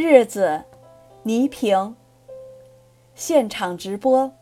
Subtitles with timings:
[0.00, 0.62] 日子，
[1.24, 1.96] 倪萍。
[3.16, 4.32] 现场直播。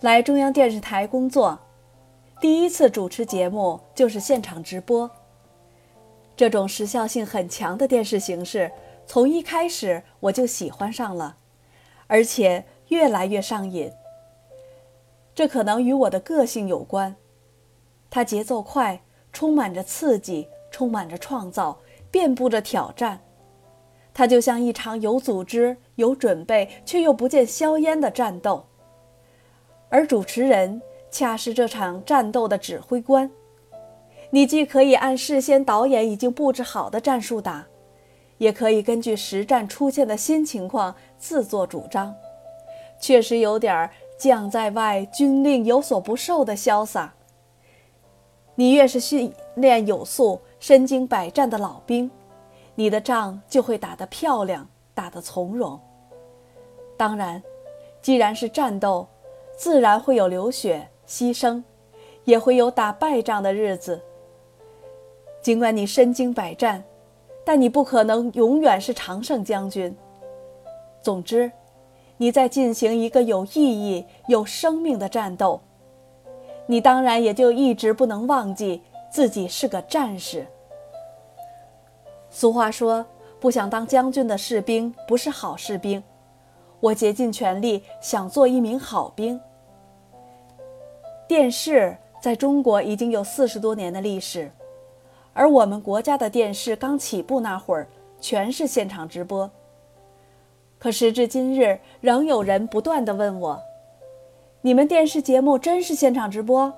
[0.00, 1.56] 来中央电视台工作，
[2.40, 5.08] 第一次主持节目就是现场直播。
[6.34, 8.72] 这种时效性很强的电视形式，
[9.06, 11.36] 从一开始我就喜欢上了，
[12.08, 13.92] 而且越来越上瘾。
[15.32, 17.14] 这可能与我的个性有关，
[18.10, 19.00] 它节奏快，
[19.32, 21.78] 充满着刺激，充满着创造，
[22.10, 23.20] 遍布着挑战。
[24.12, 28.66] 它就像一场有组织、有准备却又不见硝烟的战斗，
[29.88, 33.30] 而主持人恰是这场战斗的指挥官。
[34.30, 37.66] 你既可以按事先导演已经布置好的战术打，
[38.38, 42.14] 也可以根据实战出现的新情况自作主张，
[43.00, 43.90] 确实有点。
[44.20, 47.14] 将在外，军令有所不受的潇洒。
[48.54, 52.08] 你越是训练有素、身经百战的老兵，
[52.76, 55.80] 你的仗就会打得漂亮，打得从容。
[56.96, 57.42] 当然，
[58.00, 59.08] 既然是战斗，
[59.56, 61.60] 自然会有流血牺牲，
[62.24, 64.00] 也会有打败仗的日子。
[65.42, 66.84] 尽管你身经百战，
[67.44, 69.96] 但你不可能永远是常胜将军。
[71.02, 71.50] 总之。
[72.18, 75.58] 你在进行一个有意义、有生命的战斗，
[76.66, 80.46] 你当然也就一直不能忘记自己是个战士。
[82.30, 83.04] 俗话说
[83.40, 86.02] ：“不想当将军的士兵不是好士兵。”
[86.80, 89.38] 我竭尽全力想做一名好兵。
[91.28, 94.50] 电视在中国已经有四十多年的历史，
[95.34, 97.86] 而我们国家的电视刚起步那会儿，
[98.18, 99.50] 全是现场直播。
[100.78, 103.60] 可时至今日，仍有人不断地问我
[104.62, 106.72] ：“你们电视节目真是现场直播？”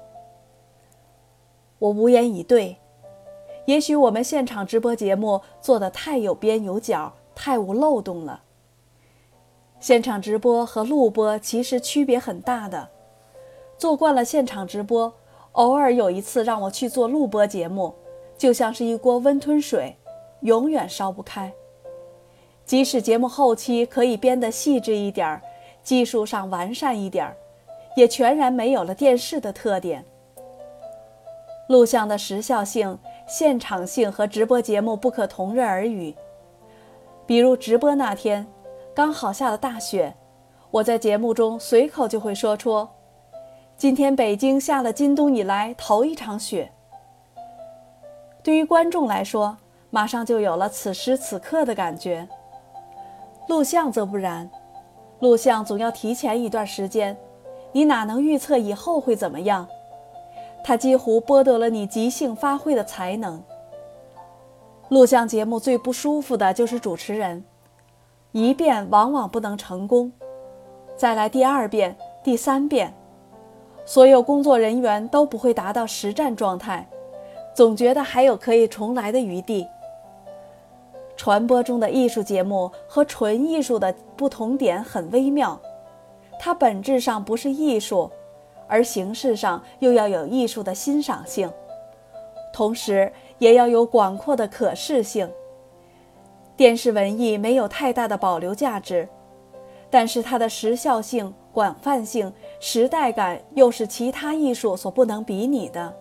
[1.82, 2.76] 我无言以对。
[3.64, 8.40] 也许我们现场直播节目做得太有边有角，太无漏洞了。
[9.80, 12.88] 现场直播和录播其实区别很大的。
[13.76, 15.12] 做惯了现场直播，
[15.52, 17.92] 偶尔有一次让我去做录播节目，
[18.38, 19.96] 就像是一锅温吞水，
[20.42, 21.52] 永远烧不开。
[22.64, 25.42] 即使节目后期可以编得细致一点儿，
[25.82, 27.36] 技术上完善一点儿，
[27.96, 30.04] 也全然没有了电视的特点。
[31.72, 36.14] 录像的时效性、现场性和直播节目不可同日而语。
[37.24, 38.46] 比如直播那天，
[38.94, 40.14] 刚好下了大雪，
[40.70, 42.86] 我在节目中随口就会说出
[43.74, 46.70] ：“今天北京下了今冬以来头一场雪。”
[48.44, 49.56] 对于观众来说，
[49.88, 52.28] 马上就有了此时此刻的感觉。
[53.48, 54.50] 录像则不然，
[55.20, 57.16] 录像总要提前一段时间，
[57.72, 59.66] 你哪能预测以后会怎么样？
[60.64, 63.42] 它几乎剥夺了你即兴发挥的才能。
[64.88, 67.44] 录像节目最不舒服的就是主持人，
[68.32, 70.12] 一遍往往不能成功，
[70.96, 72.94] 再来第二遍、第三遍，
[73.84, 76.86] 所有工作人员都不会达到实战状态，
[77.54, 79.66] 总觉得还有可以重来的余地。
[81.16, 85.58] 传播中的艺术节目和纯艺术的不同点很微妙，
[86.38, 88.10] 它本质上不是艺术，
[88.66, 91.50] 而形式上又要有艺术的欣赏性，
[92.52, 95.30] 同时也要有广阔的可视性。
[96.56, 99.08] 电视文艺没有太大的保留价值，
[99.90, 105.94] 但是它的时效性、广泛性、时代感又是其他艺术所不能比拟的。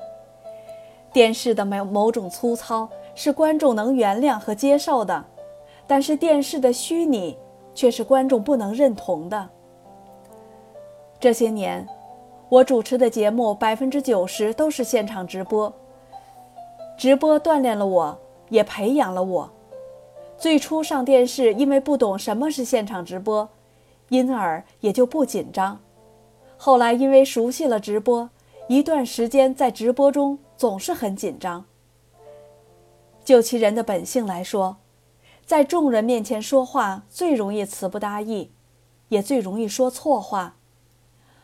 [1.14, 2.90] 电视的某某种粗糙。
[3.14, 5.26] 是观众能原谅和接受的，
[5.86, 7.38] 但是电视的虚拟
[7.76, 9.50] 却是观众不能认同的。
[11.20, 11.86] 这些年，
[12.52, 15.74] 我主持的节目百分之九十都是现场直播，
[16.98, 18.20] 直播锻炼了我，
[18.50, 19.50] 也培养了我。
[20.38, 23.48] 最初上电视，因为不懂什么是现场直播，
[24.10, 25.80] 因而也就不紧张。
[26.58, 28.30] 后来因为熟悉了直播，
[28.68, 31.64] 一段时间在直播中总是很紧张。
[33.24, 34.76] 就其人的本性来说，
[35.46, 38.52] 在众人面前说话最容易词不达意，
[39.08, 40.58] 也最容易说错话，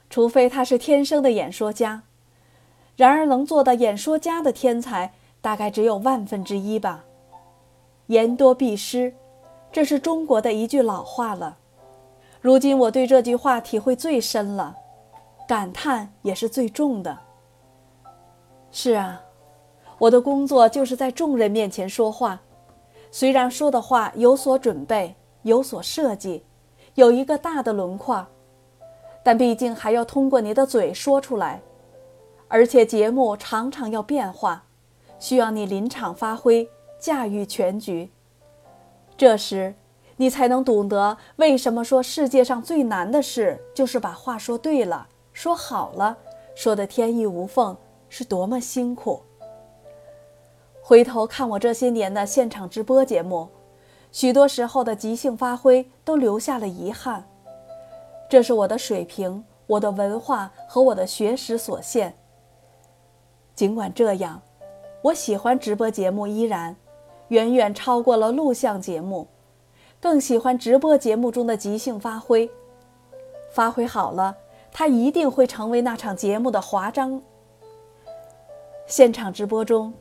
[0.10, 2.04] 除非他是天生的演说家。
[2.96, 7.04] 然而，能做到演说家的天才，大概只有万分之一吧。
[8.08, 9.14] 言多必失，
[9.72, 11.58] 这是中国的一句老话了。
[12.42, 14.76] 如今我对这句话体会最深了，
[15.48, 17.18] 感叹也是最重的。
[18.72, 19.22] 是啊。
[20.00, 22.40] 我的工作就是在众人面前说话，
[23.10, 26.44] 虽然说的话有所准备、有所设计，
[26.94, 28.24] 有一个大的轮廓，
[29.28, 31.62] 但毕竟还要通过你的嘴说出来，
[32.48, 34.64] 而且节目常常要变化，
[35.20, 38.10] 需要你临场发挥、驾驭全局，
[39.18, 39.76] 这时，
[40.16, 46.18] 你才能懂得为什么说世界上最难的事就是把话说对了、说好了、
[46.56, 47.76] 说的天衣无缝
[48.08, 49.22] 是多么辛苦。
[50.82, 53.50] 回头看我这些年的现场直播节目，
[54.10, 57.28] 许多时候的即兴发挥都留下了遗憾。
[58.30, 62.16] 这是我的水平、我的文化和我的学识所限。
[63.56, 64.42] 尽管这样，
[65.02, 66.76] 我喜欢直播节目依然。
[67.30, 69.28] 远远超过了录像节目，
[70.00, 72.50] 更喜欢直播节目中的即兴发挥。
[73.52, 74.38] 发挥好了，
[74.72, 77.22] 它一定会成为那场节目的华章。
[78.86, 79.94] 现场直播中，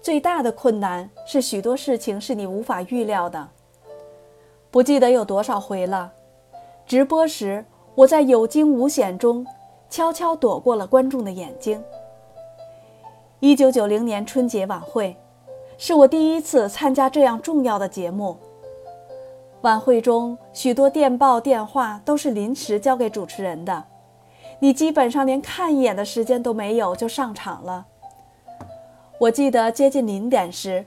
[0.00, 3.46] 最大的困难是许多事情是你无法预料的。
[4.70, 6.10] 不记得有多少回了，
[6.90, 7.64] 直播时
[7.94, 9.46] 我在有惊无险中，
[9.88, 11.80] 悄悄躲过了观众的眼睛。
[13.38, 15.16] 一九九零年春节晚会。
[15.78, 18.36] 是我第一次参加这样重要的节目。
[19.60, 23.84] 晚会中许多电报、电话都是临时交给主持人的，
[24.58, 27.86] 你基本上连看一眼的时间都没有就上场了。
[29.20, 30.84] 我记得接近零点时，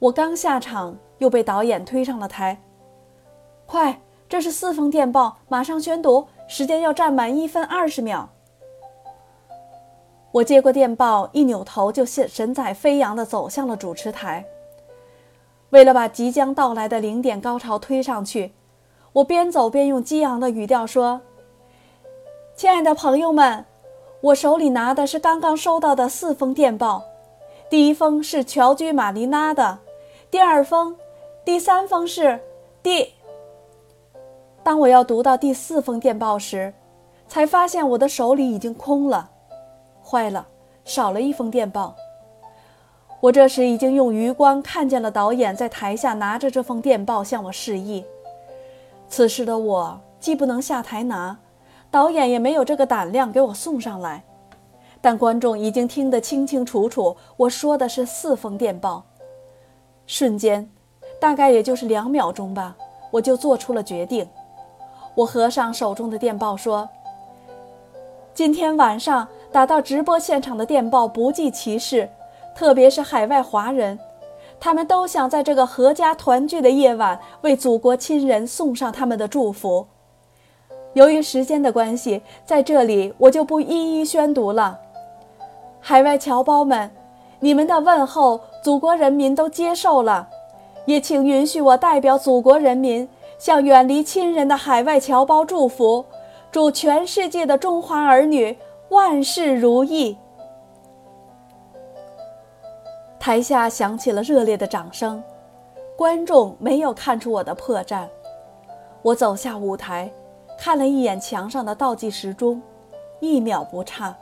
[0.00, 2.60] 我刚下场又被导演推上了台。
[3.64, 3.98] 快，
[4.30, 8.28] 这是四封电报，马上宣读，时间要占满一分二十秒。
[10.30, 14.46] 我接过电报，一扭头就神采飞扬地走向了主持台。
[15.70, 18.52] 为了把即将到来的零点高潮推上去，
[19.14, 21.20] 我边走边用激昂的语调说
[22.54, 23.64] ：“亲爱的朋友们，
[24.20, 27.02] 我手里拿的是刚刚收到的四封电报，
[27.68, 29.80] 第一封是乔居玛丽娜的，
[30.30, 30.96] 第二封，
[31.44, 32.38] 第三封是
[32.80, 33.12] 第……
[34.70, 36.72] 当我要读到第四封电报时，
[37.26, 39.28] 才发现我的手里已经空了。”
[40.00, 40.46] 坏了，
[40.84, 41.96] 少了一封电报。
[43.18, 48.04] 我这时已经用余光看见了导演在台下拿着这封电报向我示意。
[49.08, 51.36] 此时的我既不能下台拿，
[51.90, 54.22] 导演也没有这个胆量给我送上来。
[55.00, 59.02] 但观众已经听得清清楚楚，我说的是四封电报。
[60.06, 60.70] 瞬间，
[61.18, 62.76] 大概也就是两秒钟吧，
[63.10, 64.24] 我就做出了决定。
[65.14, 66.88] 我合上手中的电报说
[68.34, 72.08] ：“今天晚上。”打到直播现场的电报不计其事，
[72.54, 73.98] 特别是海外华人，
[74.60, 79.88] 他们都想在这个阖家团聚的夜晚为祖国亲人送上他们的祝福。
[80.92, 84.78] 由于时间的关系，在这里我就不一一宣读了。
[85.80, 86.88] 海外侨胞们，
[87.40, 90.28] 你们的问候，祖国人民都接受了，
[90.84, 93.08] 也请允许我代表祖国人民
[93.40, 96.04] 向远离亲人的海外侨胞祝福，
[96.52, 98.56] 祝全世界的中华儿女。
[98.90, 100.18] 万事如意。
[103.20, 105.22] 台下响起了热烈的掌声，
[105.96, 108.08] 观众没有看出我的破绽。
[109.00, 110.10] 我走下舞台，
[110.58, 112.60] 看了一眼墙上的倒计时钟，
[113.20, 114.14] 一秒不差。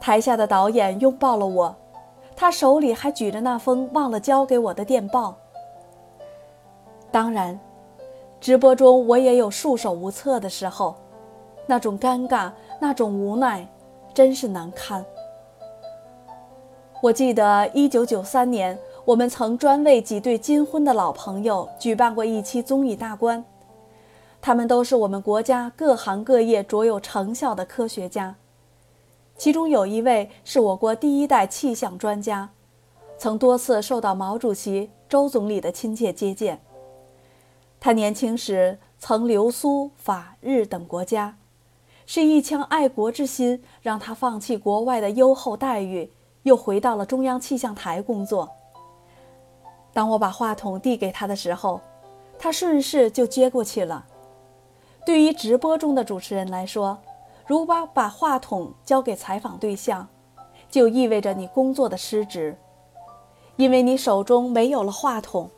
[0.00, 1.76] 台下的导演拥抱了我，
[2.34, 5.36] 他手里还举着那封忘了交给我的电报。
[7.12, 7.60] 当然，
[8.40, 10.96] 直播中我也有束手无策的时候，
[11.66, 12.50] 那种尴尬。
[12.80, 13.64] 那种无奈，
[14.12, 15.04] 真是难堪。
[17.00, 23.44] 我记得一九九三年，我们曾专为几对金婚的老朋友举办过一期综艺大观，
[24.40, 28.34] 他们都是我们国家各行各业卓有成效的科学家，
[29.36, 32.50] 其中有一位是我国第一代气象专家，
[33.16, 36.60] 曾多次受到毛主席、周总理的亲切接见。
[37.84, 41.36] 他年轻时曾留苏、法、日等国家。
[42.06, 46.08] 是一腔爱国之心，让他放弃国外的优厚待遇，
[46.44, 48.48] 又回到了中央气象台工作。
[49.92, 51.80] 当我把话筒递给他的时候，
[52.38, 54.06] 他顺势就接过去了。
[55.04, 56.96] 对于直播中的主持人来说，
[57.48, 60.06] 如果把话筒交给采访对象，
[60.70, 62.56] 就意味着你工作的失职，
[63.56, 65.50] 因为你手中没有了话筒，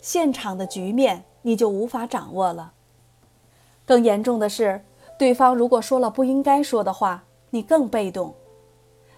[0.00, 2.72] 现场的局面你就无法掌握了。
[3.86, 4.82] 更严重的是。
[5.16, 8.34] 对方如果说了不应该说的话，你更被动。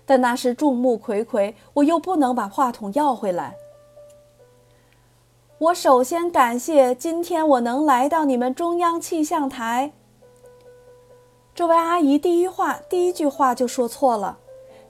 [0.06, 3.56] 但那是众目睽睽，我又不能把话筒要回来。
[5.58, 9.90] 我首先感谢今天我能来到你们中央气象台。
[11.52, 14.38] 这位阿姨第一话第一句话就说错了，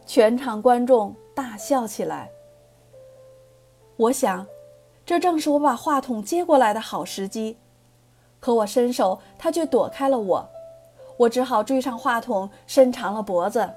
[0.04, 2.30] 全场观众大笑起来。
[3.97, 4.47] 我想，
[5.09, 7.57] 这正是我把话筒接过来的好时机，
[8.41, 10.47] 可我伸手，她却躲开了我。
[11.17, 13.71] 我只好追上话筒，伸长了脖子。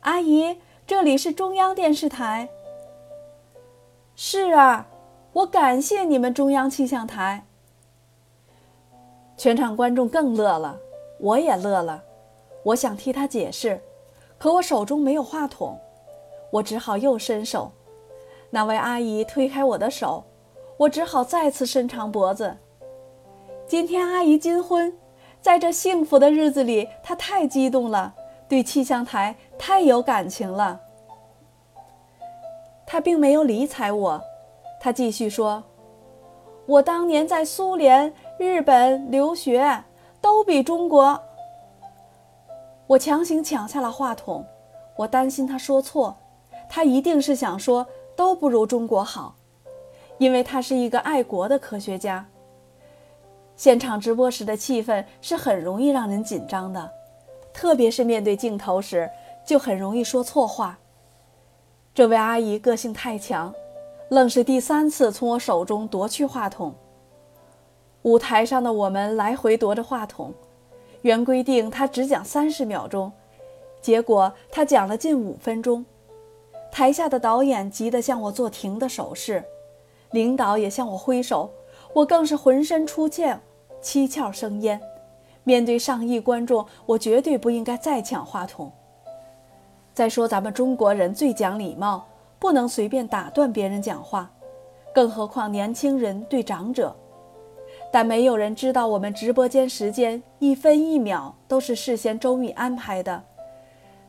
[0.00, 2.48] 阿姨，这里是中央电视台。
[4.16, 4.86] 是啊，
[5.34, 7.44] 我感谢你们中央气象台。
[9.36, 10.78] 全场观众更乐了，
[11.20, 12.02] 我也乐了。
[12.62, 13.78] 我想替他解释，
[14.38, 15.78] 可我手中没有话筒，
[16.52, 17.70] 我只好又伸手。
[18.48, 20.24] 那位阿姨推开我的手，
[20.78, 22.56] 我只好再次伸长脖子。
[23.66, 24.96] 今天阿姨金婚，
[25.40, 28.14] 在这幸福的日子里，她太激动了，
[28.48, 30.80] 对气象台太有感情了。
[32.86, 34.22] 她并没有理睬我，
[34.80, 35.64] 她继续说
[36.66, 39.84] ：“我当年在苏联、日本留学，
[40.20, 41.20] 都比中国。”
[42.86, 44.46] 我强行抢下了话筒，
[44.96, 46.16] 我担心他说错，
[46.70, 47.84] 他一定是想说
[48.16, 49.34] 都不如中国好，
[50.18, 52.26] 因为他是一个爱国的科学家。
[53.56, 56.90] 现场直播时的气氛是很容易让人紧张的，
[57.52, 59.10] 特别是面对镜头时，
[59.44, 60.78] 就很容易说错话。
[61.94, 63.52] 这位阿姨个性太强，
[64.10, 66.72] 愣是第三次从我手中夺去话筒。
[68.02, 70.32] 舞台上的我们来回夺着话筒，
[71.02, 73.10] 原规定她只讲三十秒钟，
[73.80, 75.84] 结果她讲了近五分钟。
[76.70, 79.42] 台下的导演急得向我做停的手势，
[80.10, 81.50] 领导也向我挥手，
[81.92, 83.40] 我更是浑身出欠。
[83.80, 84.80] 七窍生烟，
[85.44, 88.72] 面对上亿观众，我绝对不应该再抢话筒。
[89.94, 92.04] 再说，咱们中国人最讲礼貌，
[92.40, 94.28] 不能随便打断别人讲话，
[94.92, 96.94] 更何况年轻人对长者。
[97.92, 103.22] 但没有人知道，我们直播间时间一分一秒都是事先周密安排的。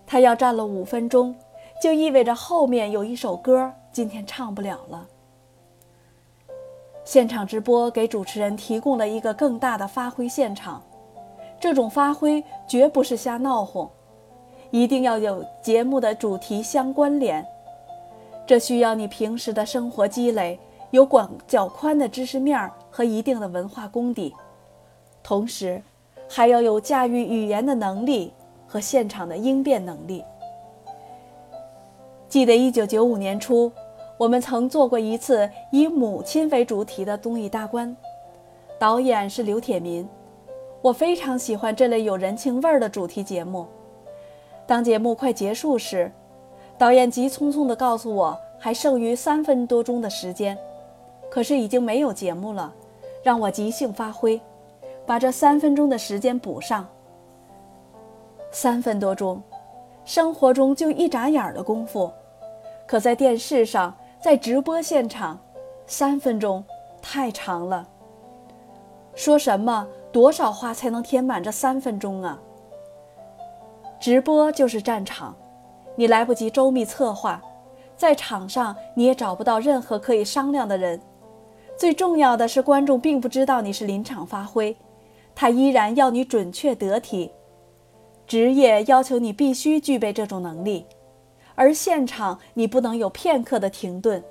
[0.08, 1.36] 他要站了五分钟，
[1.80, 5.06] 就意味着后面有一首歌今天唱不了了。
[7.10, 10.80] 现场直播给主持人提供了一个更大的发挥现场，
[11.60, 13.90] 这种发挥绝不是瞎闹哄，
[14.70, 17.44] 一定要有节目的主题相关联。
[18.46, 20.60] 这需要你平时的生活积累，
[20.92, 24.32] 有广较宽的知识面和一定的文化功底，
[25.24, 25.82] 同时
[26.30, 28.32] 还要有驾驭语言的能力
[28.68, 30.24] 和现场的应变能力。
[32.28, 33.72] 记得一九九五年初。
[34.20, 37.96] 我们曾做过一次以母亲为主题的综艺大观，
[38.78, 40.06] 导演是刘铁民。
[40.82, 43.66] 我非常喜欢这类有人情味儿的主题节目。
[44.68, 46.12] 当节目快结束时，
[46.78, 50.58] 导演急匆匆地告诉我还剩余三分多钟的时间，
[51.32, 52.74] 可是已经没有节目了，
[53.24, 54.42] 让我即兴发挥，
[55.06, 56.86] 把这三分钟的时间补上。
[58.52, 59.42] 三分多钟，
[60.04, 62.12] 生活中就一眨眼的功夫，
[62.86, 63.96] 可在电视上。
[64.22, 65.40] 在直播现场，
[65.88, 66.62] 三分钟
[67.02, 67.88] 太长了。
[69.16, 72.38] 说什么多少话才能填满这三分钟啊？
[73.98, 75.34] 直播就是战场，
[75.96, 77.42] 你来不及周密策划，
[77.96, 81.02] 在场上你也找不到任何可以商量的人。
[81.78, 84.76] 最重要的是，观众并不知道你是临场发挥，
[85.34, 87.32] 他依然要你准确得体。
[88.28, 90.86] 职业要求你必须具备这种能力。
[91.60, 94.24] 而现场你不能有片刻的停顿。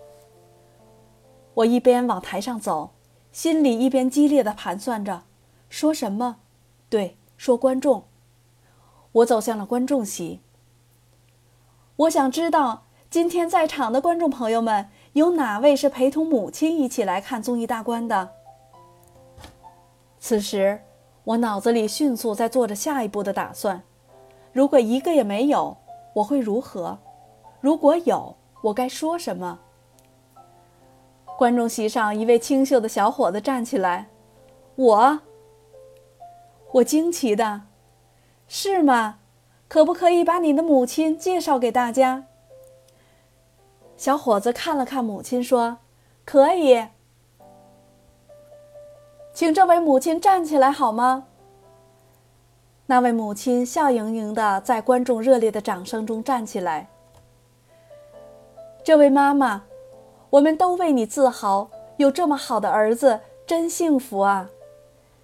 [1.53, 2.93] 我一边往台上走，
[3.33, 5.25] 心里一边激烈的盘算着，
[5.69, 6.37] 说什么？
[6.89, 8.05] 对，说观众。
[9.13, 10.41] 我走向了观众席。
[11.97, 18.31] 我想知道今天在场的观众朋友们有哪位是陪同母亲一起来看综艺大观的？
[20.19, 20.81] 此时，
[21.25, 23.83] 我脑子里迅速在做着下一步的打算。
[24.55, 25.77] 如果一个也没有，
[26.15, 26.99] 我会如何？
[27.61, 29.59] 如果有，我该说什么？
[31.37, 34.09] 观众席上，一位清秀的小伙子站起来
[34.77, 35.21] ：“我。”
[36.73, 37.63] 我惊奇的
[38.47, 39.19] ：“是吗？
[39.69, 42.25] 可不可以把你的母亲介绍给大家？”
[43.97, 45.79] 小伙子看了看母亲，说
[46.25, 46.87] ：“可以。”
[49.33, 51.27] 请这位母亲站起来好吗？
[52.87, 56.89] 那位母亲笑盈盈的在观众热烈的掌声中站起来。
[58.89, 59.65] 这位妈妈，
[60.31, 61.69] 我们都为你自豪，
[61.99, 64.49] 有这么好的儿子，真幸福啊！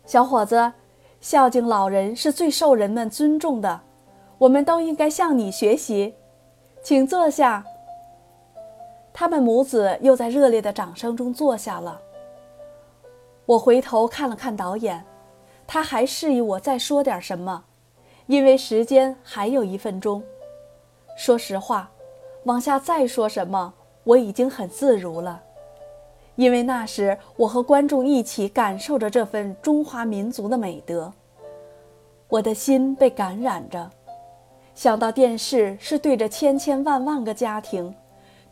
[0.05, 0.75] 小伙子，
[1.23, 3.81] 孝敬老人是最受人们尊重的，
[4.37, 6.15] 我们都应该向你学习，
[6.83, 7.65] 请坐下。
[9.15, 11.99] 他们母子又在热烈的掌声中坐下了。
[13.47, 15.03] 我回头看了看导演，
[15.67, 17.65] 他还示意我再说点什么，
[18.27, 20.23] 因为时间还有一分钟。
[21.17, 21.91] 说实话。
[22.45, 23.73] 往下再说什么，
[24.05, 25.43] 我已经很自如了，
[26.37, 31.13] 因为那时我和观众一起感受着这份中华民族的美德，
[32.29, 33.91] 我的心被感染着。
[34.75, 37.95] 想到电视是对着千千万万个家庭，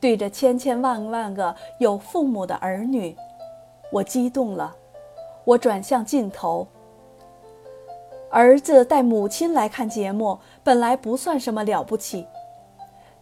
[0.00, 3.16] 对着千千万万个有父母的儿女，
[3.90, 4.75] 我激动了。
[5.44, 6.66] 我转向镜头。
[8.30, 12.25] 儿子带母亲来看节目，本来不算什么了不起，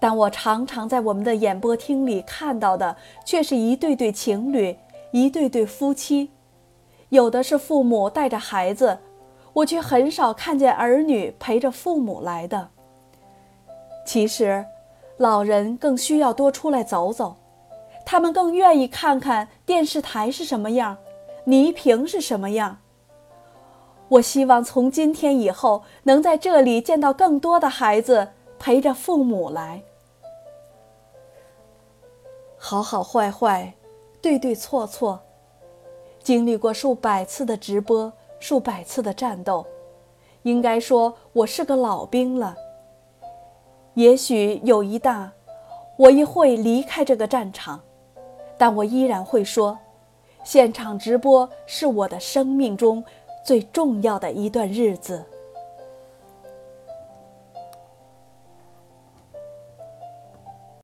[0.00, 4.76] 但我常常在我们的演播厅里看到的，却是一对对情侣，
[5.12, 6.30] 一对对夫妻，
[7.10, 8.98] 有的是父母带着孩子，
[9.52, 12.70] 我却很少看见儿女陪着父母来的。
[14.06, 14.64] 其实，
[15.18, 17.36] 老人更需要多出来走走，
[18.06, 20.96] 他们更愿意看看电视台是什么样，
[21.44, 22.78] 倪萍是什么样。
[24.08, 28.28] 我希望从今天以后，能在这里见到更多的孩子
[28.58, 29.82] 陪着父母来。
[32.70, 33.74] 好好坏坏，
[34.22, 35.18] 对对错错，
[36.22, 39.66] 经历过数百次的直播，数百次的战斗，
[40.42, 42.54] 应该说我是个老兵了。
[43.94, 45.32] 也许有一大，
[45.96, 47.80] 我亦会离开这个战场，
[48.56, 49.76] 但我依然会说，
[50.44, 53.02] 现场直播是我的生命中。
[53.44, 55.24] 最重要的一段日子。